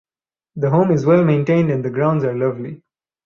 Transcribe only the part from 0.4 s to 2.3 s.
The home is well maintained and the grounds